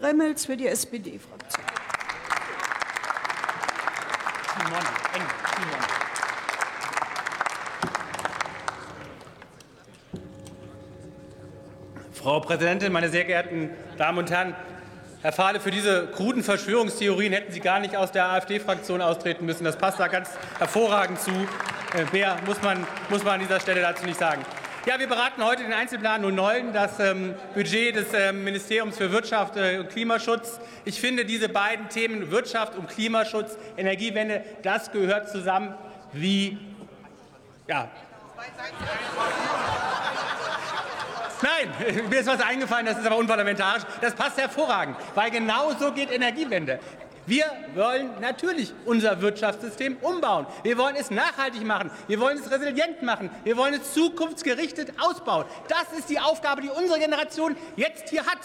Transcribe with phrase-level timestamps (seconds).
[0.00, 1.64] Remmels für die SPD-Fraktion.
[12.12, 14.54] Frau Präsidentin, meine sehr geehrten Damen und Herren!
[15.22, 19.64] Herr Fahle, für diese kruden Verschwörungstheorien hätten Sie gar nicht aus der AfD-Fraktion austreten müssen.
[19.64, 21.32] Das passt da ganz hervorragend zu.
[21.32, 24.44] Äh, mehr muss man, muss man an dieser Stelle dazu nicht sagen.
[24.88, 29.54] Ja, wir beraten heute den Einzelplan 09, das ähm, Budget des ähm, Ministeriums für Wirtschaft
[29.58, 30.58] äh, und Klimaschutz.
[30.86, 35.74] Ich finde, diese beiden Themen Wirtschaft und Klimaschutz, Energiewende, das gehört zusammen
[36.14, 36.56] wie
[37.66, 37.90] ja.
[41.42, 43.82] Nein, mir ist was eingefallen, das ist aber unparlamentarisch.
[44.00, 46.80] Das passt hervorragend, weil genau so geht Energiewende.
[47.28, 50.46] Wir wollen natürlich unser Wirtschaftssystem umbauen.
[50.62, 51.90] Wir wollen es nachhaltig machen.
[52.06, 53.28] Wir wollen es resilient machen.
[53.44, 55.44] Wir wollen es zukunftsgerichtet ausbauen.
[55.68, 58.38] Das ist die Aufgabe, die unsere Generation jetzt hier hat.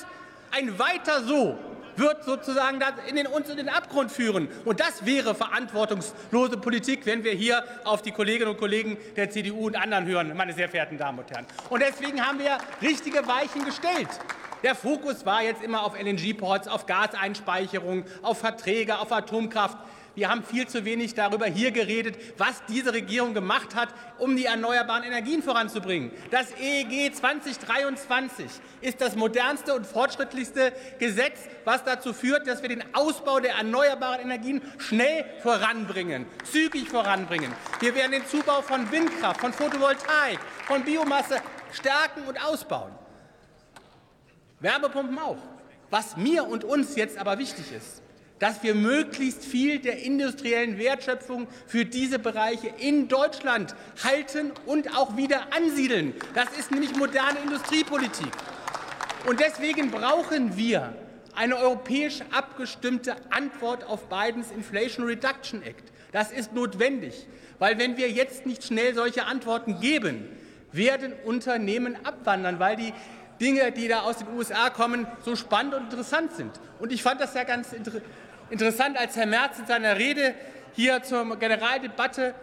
[0.52, 1.58] Ein weiter so
[1.96, 4.50] wird sozusagen in den, uns in den Abgrund führen.
[4.66, 9.68] Und das wäre verantwortungslose Politik, wenn wir hier auf die Kolleginnen und Kollegen der CDU
[9.68, 11.46] und anderen hören, meine sehr verehrten Damen und Herren.
[11.70, 14.10] Und deswegen haben wir richtige Weichen gestellt.
[14.64, 19.78] Der Fokus war jetzt immer auf LNG-Ports, auf Gaseinspeicherung, auf Verträge, auf Atomkraft.
[20.16, 24.46] Wir haben viel zu wenig darüber hier geredet, was diese Regierung gemacht hat, um die
[24.46, 26.12] erneuerbaren Energien voranzubringen.
[26.30, 28.46] Das EEG 2023
[28.80, 34.22] ist das modernste und fortschrittlichste Gesetz, was dazu führt, dass wir den Ausbau der erneuerbaren
[34.22, 37.52] Energien schnell voranbringen, zügig voranbringen.
[37.82, 41.42] Wir werden den Zubau von Windkraft, von Photovoltaik, von Biomasse
[41.74, 43.03] stärken und ausbauen.
[44.64, 45.38] Wärmepumpen auch.
[45.92, 48.02] Was mir und uns jetzt aber wichtig ist,
[48.40, 55.16] dass wir möglichst viel der industriellen Wertschöpfung für diese Bereiche in Deutschland halten und auch
[55.16, 56.14] wieder ansiedeln.
[56.34, 58.32] Das ist nämlich moderne Industriepolitik.
[59.28, 60.96] Und deswegen brauchen wir
[61.36, 65.92] eine europäisch abgestimmte Antwort auf Bidens Inflation Reduction Act.
[66.12, 67.28] Das ist notwendig,
[67.60, 70.28] weil wenn wir jetzt nicht schnell solche Antworten geben,
[70.72, 72.94] werden Unternehmen abwandern, weil die
[73.42, 76.52] Dinge, die da aus den USA kommen, so spannend und interessant sind.
[76.80, 78.04] Und ich fand das ja ganz interessant
[78.54, 80.36] Interessant, als Herr Merz in seiner Rede
[80.74, 82.36] hier zur Generaldebatte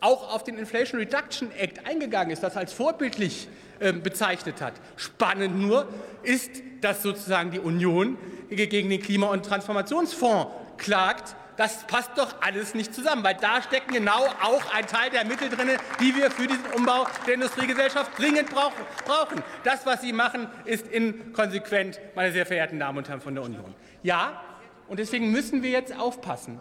[0.00, 3.48] auch auf den Inflation Reduction Act eingegangen ist, das als vorbildlich
[3.80, 4.74] äh, bezeichnet hat.
[4.96, 5.88] Spannend nur
[6.22, 6.50] ist,
[6.80, 8.18] dass sozusagen die Union
[8.50, 11.34] gegen den Klima- und Transformationsfonds klagt.
[11.62, 15.48] Das passt doch alles nicht zusammen, weil da stecken genau auch ein Teil der Mittel
[15.48, 15.68] drin,
[16.00, 19.44] die wir für diesen Umbau der Industriegesellschaft dringend brauchen.
[19.62, 23.76] Das, was Sie machen, ist inkonsequent, meine sehr verehrten Damen und Herren von der Union.
[24.02, 24.42] Ja,
[24.88, 26.60] und deswegen müssen wir jetzt aufpassen,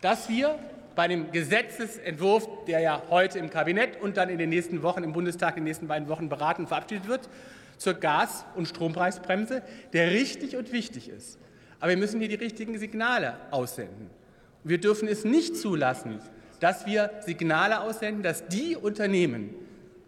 [0.00, 0.56] dass wir
[0.94, 5.14] bei dem Gesetzesentwurf, der ja heute im Kabinett und dann in den nächsten Wochen im
[5.14, 7.28] Bundestag in den nächsten beiden Wochen beraten und verabschiedet wird,
[7.76, 9.62] zur Gas- und Strompreisbremse,
[9.92, 11.40] der richtig und wichtig ist.
[11.80, 14.10] Aber wir müssen hier die richtigen Signale aussenden.
[14.64, 16.20] Wir dürfen es nicht zulassen,
[16.60, 19.54] dass wir Signale aussenden, dass die Unternehmen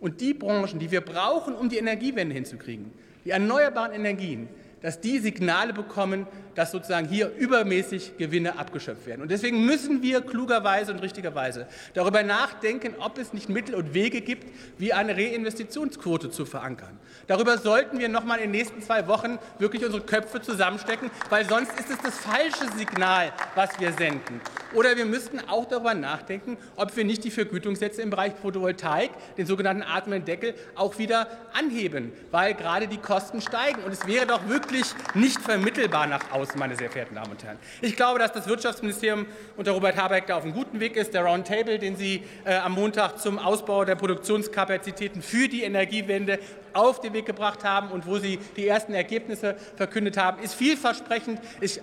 [0.01, 2.93] und die Branchen, die wir brauchen, um die Energiewende hinzukriegen,
[3.25, 4.49] die erneuerbaren Energien,
[4.83, 9.23] dass die Signale bekommen, dass sozusagen hier übermäßig Gewinne abgeschöpft werden.
[9.23, 14.21] Und deswegen müssen wir klugerweise und richtigerweise darüber nachdenken, ob es nicht Mittel und Wege
[14.21, 14.47] gibt,
[14.77, 16.99] wie eine Reinvestitionsquote zu verankern.
[17.27, 21.49] Darüber sollten wir noch mal in den nächsten zwei Wochen wirklich unsere Köpfe zusammenstecken, weil
[21.49, 24.41] sonst ist es das falsche Signal, was wir senden.
[24.75, 29.47] Oder wir müssten auch darüber nachdenken, ob wir nicht die Vergütungssätze im Bereich Photovoltaik, den
[29.47, 30.19] sogenannten atmenden
[30.75, 33.83] auch wieder anheben, weil gerade die Kosten steigen.
[33.83, 37.43] Und es wäre doch wirklich wirklich nicht vermittelbar nach außen, meine sehr verehrten Damen und
[37.43, 37.59] Herren.
[37.81, 41.15] Ich glaube, dass das Wirtschaftsministerium unter Robert Habeck da auf einem guten Weg ist.
[41.15, 46.39] Der Roundtable, den Sie äh, am Montag zum Ausbau der Produktionskapazitäten für die Energiewende
[46.75, 51.41] auf den Weg gebracht haben und wo Sie die ersten Ergebnisse verkündet haben, ist vielversprechend.
[51.61, 51.81] Ich,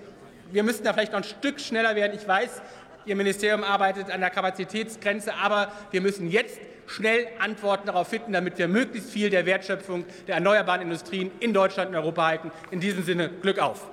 [0.51, 2.15] wir müssen da vielleicht noch ein Stück schneller werden.
[2.15, 2.61] Ich weiß,
[3.07, 8.57] Ihr Ministerium arbeitet an der Kapazitätsgrenze, aber wir müssen jetzt schnell Antworten darauf finden, damit
[8.57, 12.51] wir möglichst viel der Wertschöpfung der erneuerbaren Industrien in Deutschland und Europa halten.
[12.71, 13.87] In diesem Sinne Glück auf!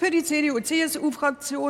[0.00, 1.68] Für die CDU-CSU-Fraktion